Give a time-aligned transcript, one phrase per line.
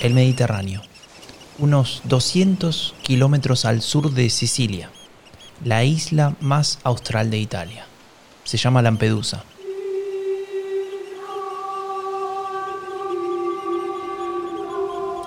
[0.00, 0.80] el Mediterráneo,
[1.58, 4.90] unos 200 kilómetros al sur de Sicilia,
[5.62, 7.86] la isla más austral de Italia.
[8.44, 9.44] Se llama Lampedusa.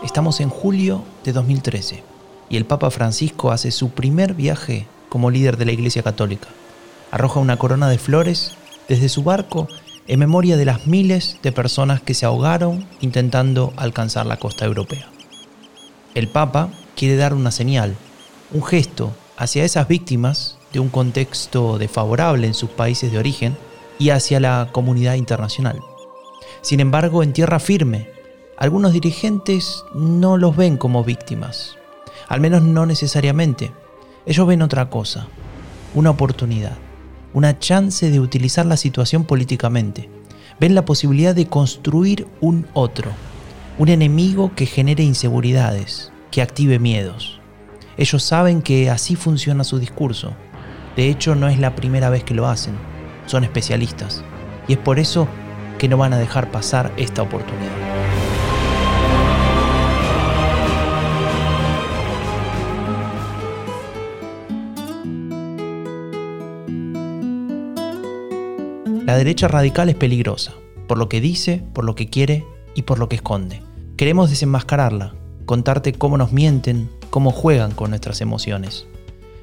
[0.04, 2.04] Estamos en julio de 2013
[2.50, 6.48] y el Papa Francisco hace su primer viaje como líder de la Iglesia Católica.
[7.12, 8.56] Arroja una corona de flores
[8.90, 9.68] desde su barco
[10.08, 15.10] en memoria de las miles de personas que se ahogaron intentando alcanzar la costa europea.
[16.14, 17.96] El Papa quiere dar una señal,
[18.52, 23.58] un gesto hacia esas víctimas de un contexto desfavorable en sus países de origen
[23.98, 25.80] y hacia la comunidad internacional.
[26.62, 28.10] Sin embargo, en tierra firme,
[28.58, 31.78] algunos dirigentes no los ven como víctimas,
[32.28, 33.72] al menos no necesariamente.
[34.26, 35.28] Ellos ven otra cosa,
[35.94, 36.78] una oportunidad
[37.34, 40.10] una chance de utilizar la situación políticamente.
[40.60, 43.12] Ven la posibilidad de construir un otro,
[43.78, 47.40] un enemigo que genere inseguridades, que active miedos.
[47.98, 50.34] Ellos saben que así funciona su discurso.
[50.96, 52.76] De hecho, no es la primera vez que lo hacen.
[53.26, 54.24] Son especialistas.
[54.68, 55.28] Y es por eso
[55.78, 58.13] que no van a dejar pasar esta oportunidad.
[69.06, 70.54] La derecha radical es peligrosa,
[70.88, 73.62] por lo que dice, por lo que quiere y por lo que esconde.
[73.98, 75.14] Queremos desenmascararla,
[75.46, 78.88] contarte cómo nos mienten, cómo juegan con nuestras emociones.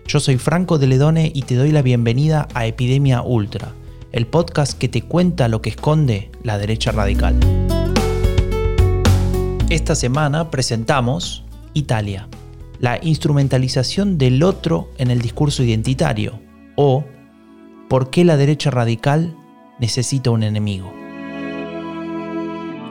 [0.06, 3.74] Yo soy Franco de Ledone y te doy la bienvenida a Epidemia Ultra,
[4.12, 7.38] el podcast que te cuenta lo que esconde la derecha radical.
[9.68, 11.44] Esta semana presentamos
[11.74, 12.28] Italia,
[12.78, 16.40] la instrumentalización del otro en el discurso identitario,
[16.76, 17.04] o
[17.90, 19.36] por qué la derecha radical
[19.80, 20.92] necesita un enemigo.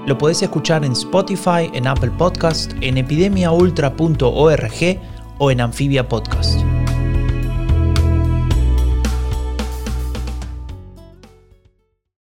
[0.06, 5.00] Lo podés escuchar en Spotify, en Apple Podcast, en epidemiaultra.org
[5.38, 6.60] o en Amphibia Podcast.